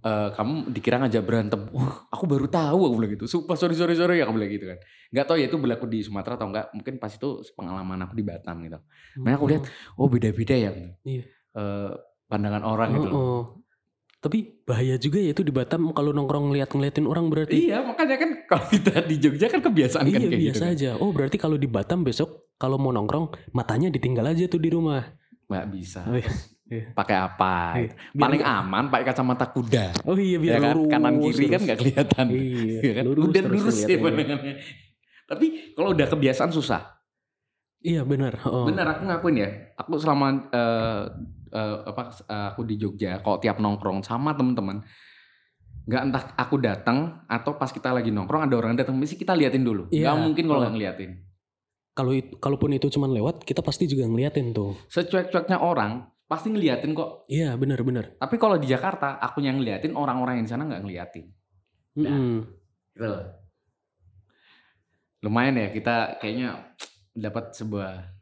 [0.00, 1.68] eh, kamu dikira ngajak berantem.
[1.76, 3.26] Wah, aku baru tahu aku bilang gitu.
[3.28, 4.78] Sumpah, sorry, sorry, sorry, aku bilang gitu kan.
[5.12, 6.72] Nggak tahu ya itu berlaku di Sumatera atau enggak.
[6.72, 8.78] Mungkin pas itu pengalaman aku di Batam gitu.
[9.20, 9.62] Makanya aku lihat,
[10.00, 10.70] oh beda-beda ya.
[11.04, 11.24] Iya.
[11.54, 11.92] eh,
[12.24, 13.08] pandangan orang gitu.
[13.12, 13.44] loh.
[14.24, 17.68] Tapi bahaya juga ya itu di Batam kalau nongkrong ngeliat ngeliatin orang berarti.
[17.68, 20.64] Iya, makanya kan kalau kita di Jogja kan kebiasaan kan Iya, kayak biasa gitu.
[20.64, 20.72] kan.
[20.72, 20.90] aja.
[20.96, 25.04] Oh berarti kalau di Batam besok kalau mau nongkrong matanya ditinggal aja tuh di rumah.
[25.44, 26.00] Nggak bisa.
[26.02, 26.32] Oh iya.
[26.90, 27.54] Pakai apa?
[27.76, 27.82] Iya.
[27.82, 27.94] gitu.
[28.10, 29.86] Biar Paling nggak- aman pakai kacamata kuda.
[30.02, 30.74] Oh iya Ya biar kan?
[30.74, 30.88] lurus.
[30.88, 32.26] Kanan kiri kan nggak kelihatan.
[32.32, 33.04] Iya, Iya kan?
[33.04, 34.54] lurus udah lurus ya pandangannya.
[35.24, 36.80] Tapi kalau udah kebiasaan susah.
[37.78, 38.40] Iya benar.
[38.42, 38.64] Oh.
[38.64, 39.48] Bener aku ngakuin ya.
[39.76, 41.02] Aku selama eh,
[41.54, 44.82] eh, apa eh, aku di Jogja, kalau tiap nongkrong sama teman-teman,
[45.86, 49.62] nggak entah aku datang atau pas kita lagi nongkrong ada orang datang, mesti kita liatin
[49.62, 49.86] dulu.
[49.94, 50.10] Iya.
[50.10, 51.10] Nggak mungkin kalau nggak ngeliatin.
[51.94, 54.74] Kalau itu, kalaupun itu cuman lewat, kita pasti juga ngeliatin tuh.
[54.90, 57.28] Secuek-cueknya orang pasti ngeliatin kok.
[57.30, 58.18] Iya benar-benar.
[58.18, 61.26] Tapi kalau di Jakarta, aku yang ngeliatin, orang-orang yang di sana nggak ngeliatin.
[61.94, 62.42] Mm-mm.
[62.98, 63.24] Gitu loh.
[65.22, 66.74] Lumayan ya kita kayaknya
[67.24, 68.13] dapat sebuah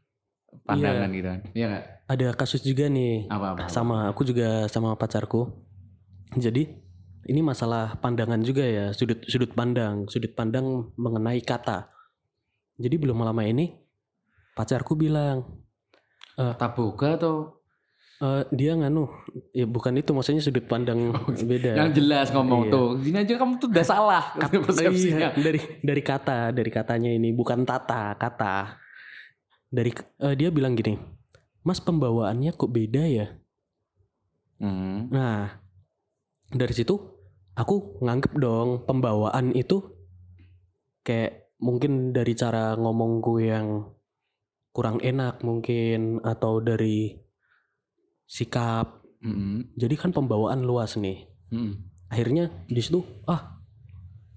[0.61, 1.39] pandangan gitu kan.
[1.51, 1.83] Iya nggak?
[2.05, 3.25] Ada kasus juga nih.
[3.27, 3.65] Apa apa.
[3.67, 5.49] Sama aku juga sama pacarku.
[6.33, 6.69] Jadi
[7.23, 11.87] ini masalah pandangan juga ya, sudut sudut pandang, sudut pandang mengenai kata.
[12.75, 13.71] Jadi belum lama ini
[14.51, 15.45] pacarku bilang
[16.35, 17.61] Taboga atau
[18.17, 19.05] "Eh, dia nganu,
[19.51, 21.11] ya bukan itu maksudnya sudut pandang
[21.49, 21.75] beda.
[21.75, 22.71] yang jelas ngomong Iya.
[22.71, 22.87] tuh.
[22.97, 24.23] Gini aja kamu tuh udah salah
[24.65, 25.29] persepsinya.
[25.33, 28.79] Iya, dari dari kata, dari katanya ini bukan tata, kata.
[29.73, 29.89] Dari
[30.21, 30.93] eh, dia bilang gini,
[31.65, 33.27] Mas pembawaannya kok beda ya?
[34.61, 35.09] Hmm.
[35.09, 35.49] Nah,
[36.53, 36.93] dari situ
[37.57, 39.81] aku nganggep dong pembawaan itu
[41.01, 43.97] kayak mungkin dari cara ngomongku yang
[44.69, 47.17] kurang enak mungkin atau dari
[48.29, 49.01] sikap.
[49.25, 49.73] Hmm.
[49.73, 51.25] Jadi kan pembawaan luas nih.
[51.49, 51.89] Hmm.
[52.13, 53.57] Akhirnya di situ ah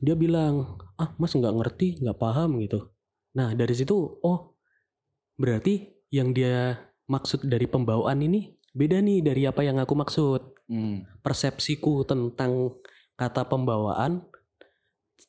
[0.01, 2.89] dia bilang ah mas nggak ngerti nggak paham gitu.
[3.37, 3.93] Nah dari situ
[4.25, 4.56] oh
[5.37, 10.41] berarti yang dia maksud dari pembawaan ini beda nih dari apa yang aku maksud.
[10.67, 11.07] Hmm.
[11.23, 12.75] Persepsiku tentang
[13.15, 14.27] kata pembawaan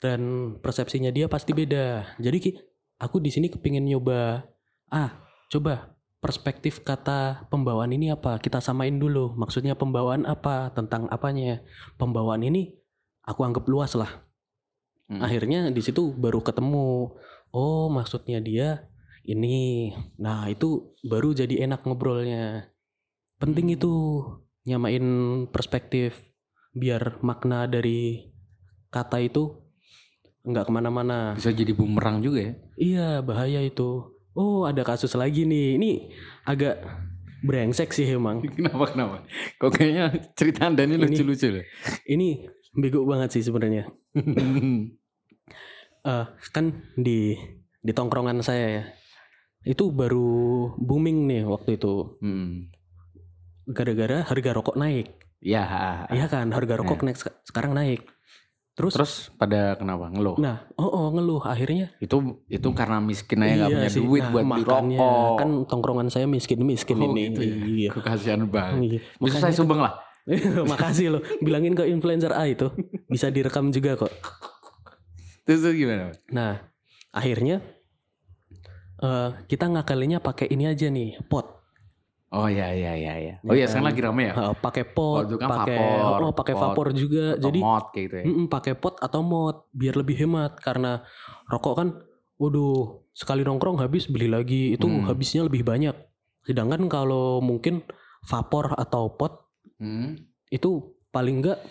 [0.01, 0.21] dan
[0.59, 2.17] persepsinya dia pasti beda.
[2.17, 2.57] Jadi
[2.97, 4.43] aku di sini kepingin nyoba
[4.89, 5.21] ah
[5.53, 11.61] coba perspektif kata pembawaan ini apa kita samain dulu maksudnya pembawaan apa tentang apanya
[12.01, 12.73] pembawaan ini
[13.21, 14.27] aku anggap luas lah
[15.07, 15.23] Hmm.
[15.23, 17.15] akhirnya di situ baru ketemu
[17.55, 18.91] oh maksudnya dia
[19.27, 22.71] ini nah itu baru jadi enak ngobrolnya.
[23.37, 24.23] Penting itu
[24.63, 25.03] nyamain
[25.51, 26.15] perspektif
[26.71, 28.31] biar makna dari
[28.87, 29.51] kata itu
[30.47, 31.35] nggak ke mana-mana.
[31.35, 32.53] Bisa jadi bumerang juga ya.
[32.79, 34.15] iya bahaya itu.
[34.31, 35.75] Oh ada kasus lagi nih.
[35.75, 35.91] Ini
[36.47, 36.79] agak
[37.43, 38.39] brengsek sih emang.
[38.55, 39.17] Kenapa kenapa?
[39.59, 41.65] Kok kayaknya cerita anda ini Ini- lucu-lucu loh.
[42.07, 43.91] ini bego banget sih sebenarnya.
[46.07, 47.35] Eh, kan di
[47.83, 48.83] di tongkrongan saya ya
[49.63, 50.29] itu baru
[50.75, 52.69] booming nih waktu itu hmm.
[53.67, 55.63] gara-gara harga rokok naik Ya.
[56.09, 58.01] iya kan harga rokok naik sek- sekarang naik
[58.73, 60.33] terus, Terus pada kenapa ngeluh?
[60.35, 64.01] nah oh, oh ngeluh akhirnya Itu itu karena miskin aja nggak punya sih.
[64.01, 65.33] duit Nah, buat beli rokok.
[65.35, 67.53] kan tongkrongan saya miskin miskin Oh, ini gitu ya.
[67.53, 68.81] iya Kekasihan banget.
[68.81, 68.99] Iya.
[68.99, 69.93] Bisa Makanya saya sumbang lah.
[70.67, 72.67] makasih loh bilangin ke influencer A itu
[73.07, 74.11] bisa direkam juga kok
[75.43, 76.11] Terus gimana?
[76.27, 76.59] Nah,
[77.09, 77.61] akhirnya
[78.97, 81.57] eh kita ngakalinya pakai ini aja nih, pot.
[82.27, 83.33] Oh ya ya ya ya.
[83.33, 83.79] Ya Oh iya kan?
[83.79, 84.33] sekarang lagi rame ya.
[84.35, 87.25] Eh, pakai pot, Waktu kan pakai vapor, oh, pakai vapor juga.
[87.33, 88.23] Atau Jadi mod kayak gitu ya.
[88.27, 91.07] mm-mm, pakai pot atau mod biar lebih hemat karena
[91.47, 91.87] rokok kan
[92.35, 95.07] waduh, sekali nongkrong habis beli lagi itu Hmm.
[95.07, 95.95] habisnya lebih banyak.
[96.43, 97.87] Sedangkan kalau mungkin
[98.23, 99.47] vapor atau pot
[99.79, 100.19] Hmm.
[100.49, 101.63] itu paling enggak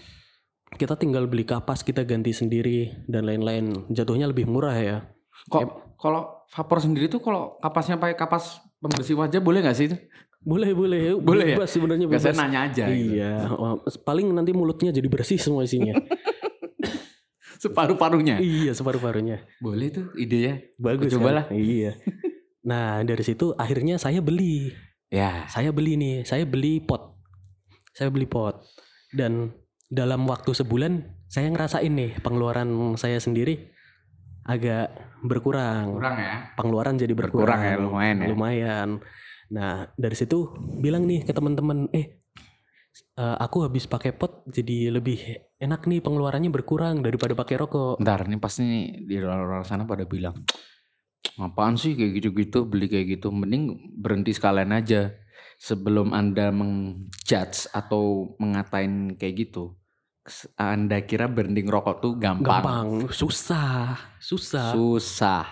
[0.72, 3.86] kita tinggal beli kapas kita ganti sendiri dan lain-lain.
[3.88, 5.04] Jatuhnya lebih murah ya.
[5.46, 9.88] Kok kalau vapor sendiri tuh kalau kapasnya pakai kapas pembersih wajah boleh nggak sih?
[10.46, 11.16] Boleh, boleh.
[11.26, 11.56] Boleh ya?
[11.58, 12.22] Bebas sebenarnya Gak bebas.
[12.22, 12.84] saya nanya aja.
[12.86, 13.18] gitu.
[13.18, 15.98] Iya, oh, paling nanti mulutnya jadi bersih semua isinya.
[17.62, 18.36] Separuh-paruhnya.
[18.38, 19.42] iya, separuh-paruhnya.
[19.58, 20.60] Boleh tuh idenya.
[20.76, 21.36] Bagus Coba kan?
[21.40, 21.46] lah.
[21.50, 21.96] Iya.
[22.68, 24.70] Nah, dari situ akhirnya saya beli.
[25.08, 25.48] Ya.
[25.48, 27.16] Saya beli nih, saya beli pot.
[27.96, 28.60] Saya beli pot.
[29.08, 29.50] Dan
[29.88, 32.68] dalam waktu sebulan saya ngerasain nih pengeluaran
[33.00, 33.70] saya sendiri
[34.44, 34.90] agak
[35.22, 35.96] berkurang.
[35.96, 36.34] Kurang ya.
[36.58, 37.60] Pengeluaran jadi Berkurang berkurang.
[37.62, 38.26] ya, lumayan ya.
[38.28, 38.88] Lumayan.
[39.52, 40.50] Nah, dari situ
[40.82, 42.18] bilang nih ke teman-teman, eh
[43.16, 45.22] eh, aku habis pakai pot jadi lebih
[45.56, 47.96] enak nih pengeluarannya berkurang daripada pakai rokok.
[48.02, 50.34] Ntar ini pasti nih di luar sana pada bilang
[51.36, 55.12] apaan sih kayak gitu-gitu beli kayak gitu mending berhenti sekalian aja
[55.60, 59.76] sebelum anda mengjudge atau mengatain kayak gitu
[60.54, 65.44] anda kira berhenti ngerokok tuh gampang, Gampang, susah, susah, susah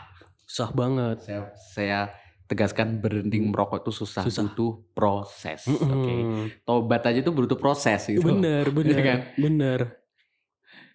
[0.45, 1.17] susah banget.
[1.21, 1.41] saya
[1.73, 1.99] saya
[2.45, 4.45] tegaskan berhenti merokok itu susah, Susah.
[4.45, 6.53] butuh proses oke Mm-mm.
[6.63, 9.19] tobat aja tuh butuh proses gitu Bener, bener, kan?
[9.35, 9.81] bener.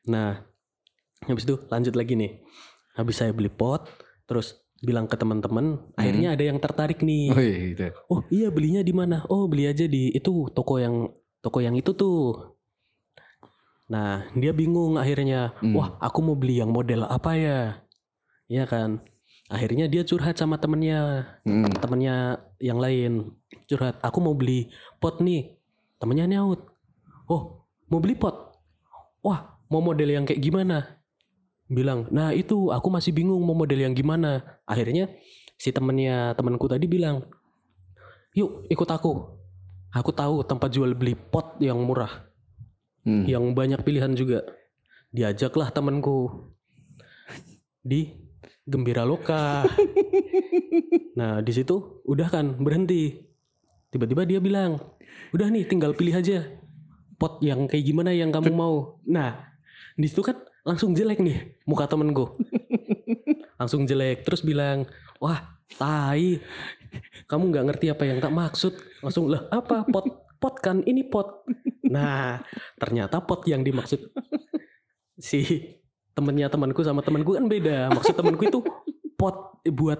[0.05, 0.41] Nah,
[1.23, 2.39] habis itu lanjut lagi nih.
[2.95, 3.85] Habis saya beli pot,
[4.25, 7.29] terus bilang ke teman-teman, akhirnya ada yang tertarik nih.
[7.29, 9.23] oh iya gitu Oh iya belinya di mana?
[9.27, 12.55] Oh beli aja di itu toko yang toko yang itu tuh.
[13.89, 15.57] Nah dia bingung akhirnya.
[15.59, 15.73] Hmm.
[15.73, 17.59] Wah aku mau beli yang model apa ya?
[18.45, 19.01] Iya kan.
[19.49, 21.73] Akhirnya dia curhat sama temennya, Hmm.
[21.81, 23.33] temennya yang lain
[23.65, 23.97] curhat.
[24.05, 24.69] Aku mau beli
[25.01, 25.57] pot nih.
[25.97, 26.69] Temennya nyaut.
[27.25, 28.53] Oh mau beli pot?
[29.25, 31.01] Wah mau model yang kayak gimana?
[31.65, 32.05] Bilang.
[32.13, 34.61] Nah itu aku masih bingung mau model yang gimana.
[34.69, 35.09] Akhirnya
[35.57, 37.25] si temennya temanku tadi bilang,
[38.37, 39.37] yuk ikut aku.
[39.89, 42.28] Aku tahu tempat jual beli pot yang murah,
[43.03, 43.25] Hmm.
[43.25, 44.43] yang banyak pilihan juga.
[45.09, 46.51] Diajaklah temanku
[47.81, 48.13] di
[48.67, 49.65] Gembira Loka.
[51.19, 53.25] nah di situ udah kan berhenti.
[53.89, 54.77] Tiba-tiba dia bilang,
[55.33, 56.45] udah nih tinggal pilih aja
[57.19, 59.01] pot yang kayak gimana yang kamu mau.
[59.03, 59.57] Nah
[59.97, 62.37] di situ kan langsung jelek nih muka temenku.
[63.59, 64.85] langsung jelek terus bilang,
[65.17, 66.39] wah tai
[67.29, 68.73] kamu nggak ngerti apa yang tak maksud
[69.05, 70.81] langsung lah apa pot pot kan?
[70.81, 71.43] Ini pot.
[71.89, 72.37] Nah
[72.77, 74.13] ternyata pot yang dimaksud
[75.17, 75.41] si
[76.13, 77.89] temennya temanku sama temanku kan beda.
[77.89, 78.59] Maksud temanku itu
[79.15, 79.97] pot buat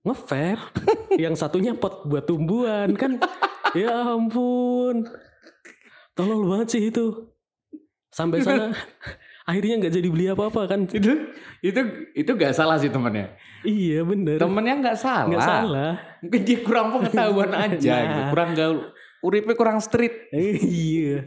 [0.00, 0.54] ngevape
[1.18, 3.18] yang satunya pot buat tumbuhan kan?
[3.74, 5.02] Ya ampun.
[6.14, 7.26] Tolol banget sih itu.
[8.08, 8.70] Sampai sana
[9.42, 10.86] akhirnya nggak jadi beli apa-apa kan?
[10.86, 11.26] Itu
[11.58, 11.80] itu
[12.14, 13.34] itu gak salah sih temennya.
[13.62, 14.38] Iya bener.
[14.38, 15.26] Temennya nggak salah.
[15.26, 15.92] Nggak salah.
[16.22, 18.02] Mungkin dia kurang pengetahuan aja Nah.
[18.06, 18.20] gitu.
[18.30, 18.78] kurang gaul
[19.24, 21.26] uripnya kurang street iya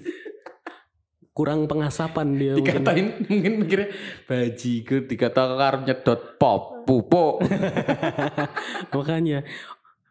[1.32, 2.84] kurang pengasapan dia mungkin.
[2.84, 3.88] Dikatain mungkin mikirnya
[4.28, 7.48] bajigur dikata karep nyedot pop pupuk.
[8.96, 9.48] Makanya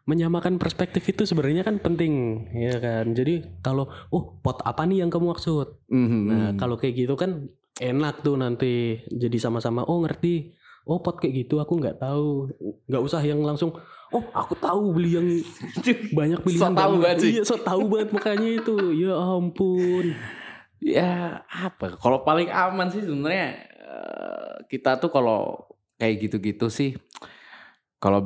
[0.09, 3.13] menyamakan perspektif itu sebenarnya kan penting ya kan.
[3.13, 5.87] Jadi kalau oh pot apa nih yang kamu maksud?
[5.93, 6.21] Mhm.
[6.25, 10.57] Nah, kalau kayak gitu kan enak tuh nanti jadi sama-sama oh ngerti.
[10.83, 12.49] Oh pot kayak gitu aku nggak tahu.
[12.85, 13.71] nggak usah yang langsung
[14.11, 15.27] oh aku tahu beli yang
[16.19, 16.73] banyak pilihan.
[16.73, 17.31] So tahu banget sih.
[17.31, 18.75] Iya, so tahu banget makanya itu.
[18.93, 20.05] Ya ampun.
[20.81, 21.11] ya
[21.45, 25.61] apa kalau paling aman sih sebenarnya eh, kita tuh kalau
[25.95, 26.97] kayak gitu-gitu sih
[28.01, 28.25] kalau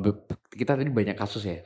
[0.50, 1.60] kita tadi banyak kasus ya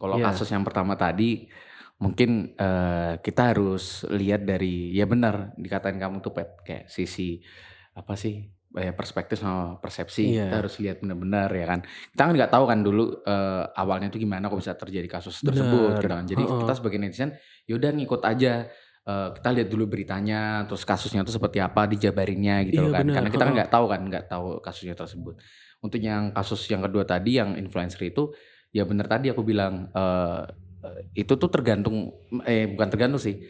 [0.00, 0.32] kalau Iya.
[0.32, 1.52] kasus yang pertama tadi
[2.00, 7.44] mungkin eh, kita harus lihat dari ya benar dikatain kamu tuh pet kayak sisi
[7.92, 10.48] apa sih eh, perspektif sama persepsi Iya.
[10.48, 14.20] kita harus lihat benar-benar ya kan kita kan nggak tahu kan dulu eh, awalnya tuh
[14.20, 16.58] gimana kok bisa terjadi kasus tersebut gitu kan jadi Heeh.
[16.64, 17.30] kita sebagai netizen
[17.68, 18.68] yaudah ngikut aja
[19.02, 23.18] Eh, kita lihat dulu beritanya terus kasusnya itu seperti apa dijabarinnya gitu loh kan benar.
[23.18, 25.34] karena kita kan nggak tahu kan nggak tahu kasusnya tersebut
[25.82, 28.30] untuk yang kasus yang kedua tadi yang influencer itu
[28.70, 30.42] ya benar tadi aku bilang eh,
[30.86, 32.14] eh, itu tuh tergantung
[32.46, 33.42] eh bukan tergantung sih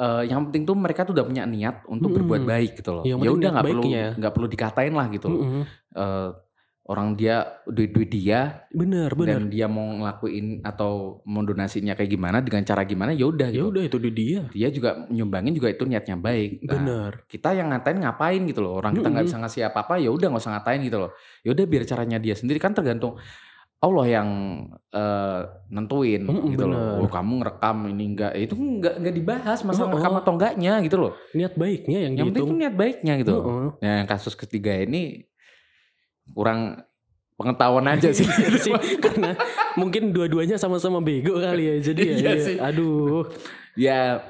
[0.00, 2.52] Eh, yang penting tuh mereka tuh udah punya niat untuk berbuat Mm-mm.
[2.56, 4.06] baik gitu loh Yang ya udah nggak perlu baiknya.
[4.16, 5.62] nggak perlu dikatain lah gitu loh Mm-mm.
[5.92, 6.30] Eh,
[6.82, 7.36] orang dia
[7.68, 9.36] duit duit dia Bener bener.
[9.36, 13.60] dan dia mau ngelakuin atau mau donasinya kayak gimana dengan cara gimana ya udah Ya
[13.60, 14.42] gitu udah itu di dia.
[14.48, 16.50] dia juga nyumbangin juga itu niatnya baik.
[16.60, 17.10] Nah, Bener.
[17.28, 18.74] kita yang ngatain ngapain gitu loh.
[18.74, 19.36] Orang kita nggak Mm-mm.
[19.36, 21.10] bisa ngasih apa-apa ya udah nggak usah ngatain gitu loh.
[21.42, 23.20] Ya udah biar caranya dia sendiri kan tergantung
[23.80, 24.28] Allah yang
[24.92, 25.40] eh,
[25.72, 27.00] nentuin Mm-mm, gitu bener.
[27.00, 27.04] loh.
[27.04, 30.20] Oh, kamu ngerekam ini enggak itu nggak nggak dibahas masalah Oh, ngerekam oh.
[30.20, 31.12] atau enggaknya gitu loh.
[31.32, 32.50] Niat baiknya yang, Yang penting dihitung.
[32.50, 33.32] tuh niat baiknya gitu.
[33.32, 33.42] loh.
[33.42, 33.68] Heeh.
[33.80, 35.24] Nah, yang kasus ketiga ini
[36.30, 36.84] kurang
[37.34, 38.28] pengetahuan aja sih.
[38.64, 39.32] Sih, karena
[39.74, 41.74] mungkin dua-duanya sama-sama bego kali ya.
[41.80, 42.56] Jadi ya, Iya sih.
[42.60, 43.24] aduh.
[43.74, 44.20] ya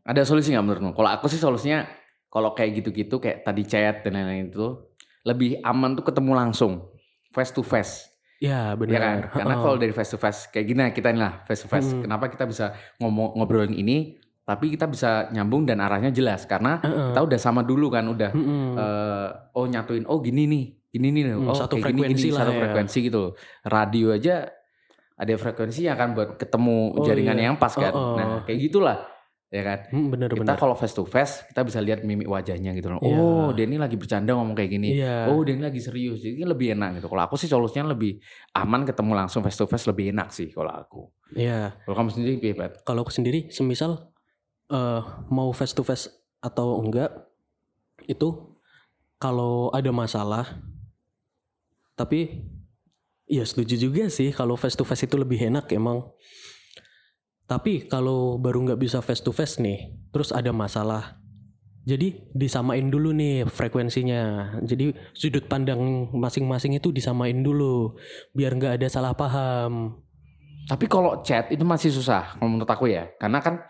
[0.00, 0.90] ada solusi nggak menurutmu?
[0.92, 1.84] Kalau aku sih solusinya
[2.26, 4.80] kalau kayak gitu-gitu kayak tadi chat dan lain-lain itu
[5.22, 6.88] lebih aman tuh ketemu langsung
[7.30, 8.06] face to face
[8.38, 8.92] Ya benar.
[8.92, 9.18] ya kan?
[9.32, 9.64] Karena Heeh.
[9.64, 11.88] kalau dari face to face kayak gini kita ini lah face to face.
[11.90, 12.04] Hmm.
[12.04, 17.10] Kenapa kita bisa ngomong ngobrolin ini tapi kita bisa nyambung dan arahnya jelas karena Heeh.
[17.10, 18.78] kita udah sama dulu kan udah Mm-mm.
[18.78, 22.30] eh, oh nyatuin oh gini nih gini nih Hmm, oh satu kayak gini, frekuensi gini,
[22.30, 22.60] lah satu ya.
[22.62, 23.22] frekuensi gitu
[23.66, 24.36] radio aja
[25.18, 27.44] ada frekuensinya kan buat ketemu Oh, jaringan iya.
[27.50, 28.14] yang pas kan Oh, oh.
[28.14, 29.02] nah kayak gitulah
[29.46, 30.58] ya kan Hmm, kita bener-bener.
[30.58, 32.98] kalau face to face kita bisa lihat mimik wajahnya gitu loh.
[32.98, 33.14] Iya.
[33.14, 34.98] Oh, dia ini lagi bercanda ngomong kayak gini.
[34.98, 35.30] Iya.
[35.30, 36.18] Oh, dia ini lagi serius.
[36.18, 37.06] Jadi lebih enak gitu.
[37.06, 38.18] Kalau aku sih solusinya lebih
[38.52, 41.02] aman ketemu langsung face to face lebih enak sih kalau aku.
[41.32, 41.78] Iya.
[41.86, 42.82] Kalau kamu sendiri piye, Pat?
[42.82, 44.10] Kalau aku sendiri, semisal
[44.66, 46.10] eh, mau face to face
[46.42, 47.14] atau enggak,
[48.04, 48.50] itu
[49.16, 50.58] kalau ada masalah,
[51.94, 52.44] tapi
[53.26, 56.02] ya setuju juga sih kalau face to face itu lebih enak emang.
[57.46, 61.14] Tapi kalau baru nggak bisa face to face nih, terus ada masalah,
[61.86, 64.50] jadi disamain dulu nih frekuensinya.
[64.66, 67.94] Jadi sudut pandang masing-masing itu disamain dulu,
[68.34, 69.94] biar nggak ada salah paham.
[70.66, 73.06] Tapi kalau chat itu masih susah kalau menurut aku ya.
[73.22, 73.62] Karena kan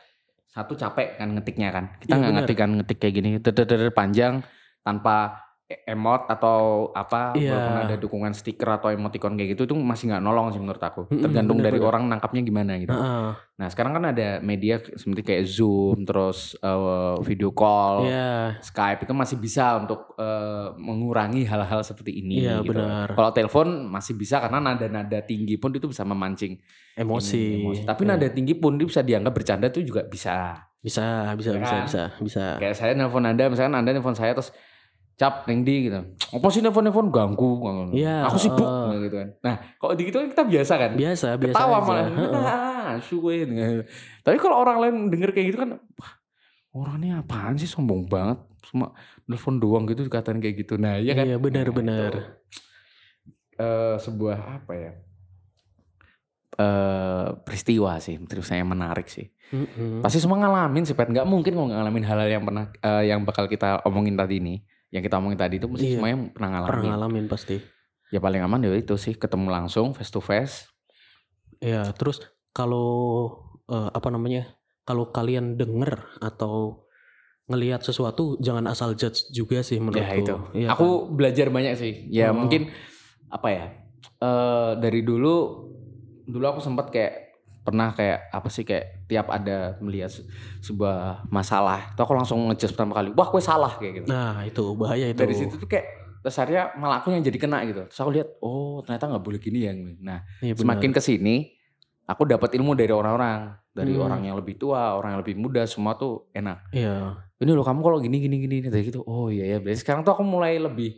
[0.49, 1.85] satu capek kan ngetiknya kan.
[2.01, 2.41] Kita Iya, nggak benar.
[2.41, 4.41] ngetik kan ngetik kayak gini deder panjang
[4.81, 7.51] tanpa emot atau apa Iya.
[7.51, 11.11] walaupun ada dukungan stiker atau emoticon kayak gitu itu masih nggak nolong sih menurut aku.
[11.11, 11.91] Tergantung dari benar-benar.
[11.91, 12.95] orang nangkapnya gimana gitu.
[12.95, 13.29] Heeh.
[13.35, 18.63] Nah sekarang kan ada media seperti kayak Zoom, terus eh, video call, Iya.
[18.63, 22.47] Skype itu masih bisa untuk eh, mengurangi hal-hal seperti ini.
[22.47, 22.71] Iya, gitu.
[22.71, 23.11] benar.
[23.11, 26.63] Kalau telepon masih bisa karena nada-nada tinggi pun itu bisa memancing
[26.95, 27.35] emosi.
[27.35, 27.83] ini, emosi.
[27.83, 28.09] Tapi Ya.
[28.09, 30.63] nada tinggi pun dia bisa dianggap bercanda tuh juga bisa.
[30.79, 31.83] bisa bisa Ya bisa kan?
[31.83, 32.45] bisa bisa.
[32.57, 34.55] Kayak saya nelpon anda, misalkan anda nelpon saya terus
[35.17, 35.97] cap neng di gitu.
[36.31, 37.57] Apa sih nelpon-nelpon ganggu?
[37.91, 39.03] Iya, Aku sibuk heeh.
[39.03, 39.29] gitu kan.
[39.41, 40.91] Nah, kalau di gitu kan kita biasa kan.
[40.93, 41.87] Biasa biasa ketawa aja.
[41.87, 42.45] malah Heeh.
[42.47, 43.43] ah suwe
[44.23, 46.13] tapi kalau orang lain denger kayak gitu kan wah
[46.71, 51.13] orang ini apaan sih sombong banget cuma nelfon doang gitu dikatain kayak gitu nah iya
[51.13, 52.13] kan Iya, benar, Nah, benar.
[53.57, 54.93] eh, sebuah apa ya
[56.57, 60.01] eh peristiwa sih menurut saya menarik sih Mm-mm.
[60.01, 63.45] pasti semua ngalamin sih Pat nggak mungkin nggak ngalamin hal-hal yang pernah eh, yang bakal
[63.45, 64.55] kita omongin tadi ini
[64.97, 65.95] yang kita omongin tadi itu mesti Iya.
[65.95, 67.57] semuanya pernah ngalamin Pernah ngalamin pasti.
[68.07, 70.73] ya paling aman ya itu sih ketemu langsung face to face
[71.57, 73.33] Ya, terus kalau
[73.67, 74.45] eh, apa namanya?
[74.85, 76.85] Kalau kalian denger atau
[77.47, 80.05] ngelihat sesuatu jangan asal judge juga sih menurutku.
[80.05, 80.37] Ya itu.
[80.55, 81.93] Iya aku belajar banyak sih.
[82.09, 82.37] Ya Oh.
[82.37, 82.69] mungkin
[83.27, 83.65] apa ya?
[84.17, 85.35] eh dari dulu
[86.23, 87.26] dulu aku sempat kayak
[87.67, 90.23] pernah kayak apa sih kayak tiap ada melihat se-
[90.63, 94.07] sebuah masalah, itu aku langsung ngejudge pertama kali, wah gue salah kayak gitu.
[94.07, 95.19] Nah, itu bahaya itu.
[95.19, 95.87] Dari situ tuh kayak
[96.23, 97.83] dasarnya malah aku yang jadi kena gitu.
[97.87, 99.73] Terus aku lihat, oh ternyata nggak boleh gini ya.
[99.75, 100.55] Nah benar.
[100.55, 101.51] semakin ke sini
[102.05, 104.03] aku dapat ilmu dari orang-orang, dari Hmm.
[104.03, 106.71] orang yang lebih tua, orang yang lebih muda, semua tuh enak.
[106.71, 107.19] Iya.
[107.37, 109.03] Ini loh kamu kalau gini gini gini dari gitu.
[109.03, 109.59] Oh iya ya.
[109.59, 110.95] Berarti sekarang tuh aku mulai lebih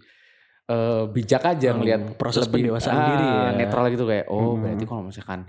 [0.69, 3.57] eh, bijak aja Hmm, ngelihat proses lebih, pendewasaan ah, diri ya.
[3.57, 4.61] netral gitu kayak oh Hmm.
[4.61, 5.41] berarti kalau misalkan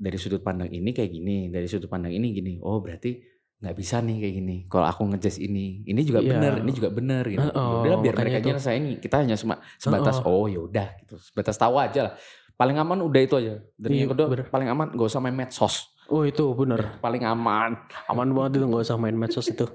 [0.00, 2.56] dari sudut pandang ini kayak gini, dari sudut pandang ini gini.
[2.64, 3.20] Oh berarti
[3.60, 4.56] nggak bisa nih kayak gini.
[4.64, 6.32] Kalau aku ngejudge ini, ini juga Iya.
[6.32, 7.44] benar, ini juga benar gitu.
[7.44, 11.60] Heeh, Yaudah biar makanya mereka aja ngerasain kita hanya sema- sebatas oh yaudah gitu, sebatas
[11.60, 12.14] tahu aja lah.
[12.56, 13.60] Paling aman udah itu aja.
[13.76, 14.46] Dan Iya, yang kedua bener.
[14.48, 15.92] paling aman gak usah main medsos.
[16.08, 16.96] Oh itu bener.
[16.98, 17.76] Paling aman.
[18.08, 19.68] Aman banget itu nggak usah main medsos itu.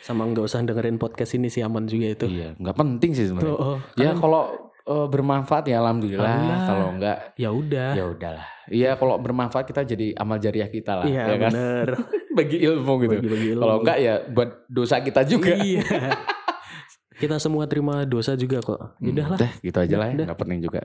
[0.00, 2.24] Sama nggak usah dengerin podcast ini sih aman juga itu.
[2.24, 3.52] Iya, nggak penting sih sebenarnya.
[3.52, 3.78] Oh, oh.
[3.96, 6.26] Ya kalau eh, bermanfaat ya alhamdulillah.
[6.26, 6.60] Alhamdulillah.
[6.66, 7.90] Kalau enggak ya udah.
[7.94, 8.46] ya udahlah.
[8.70, 11.50] Iya kalau bermanfaat kita jadi amal jariah kita lah, Iya ya kan?
[11.54, 11.88] bener.
[12.38, 13.14] Bagi ilmu gitu.
[13.18, 13.62] Bagi-bagi ilmu.
[13.62, 15.54] Kalau enggak ya buat dosa kita juga.
[15.54, 15.86] Iya.
[17.20, 18.96] Kita semua terima dosa juga kok.
[18.96, 19.36] Hmm, Udah lah.
[19.36, 20.26] udah, gitu aja lah ya, Udah.
[20.32, 20.80] nggak penting juga.